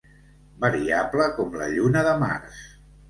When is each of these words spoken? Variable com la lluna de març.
Variable 0.63 1.27
com 1.35 1.59
la 1.63 1.67
lluna 1.75 2.03
de 2.09 2.19
març. 2.25 2.63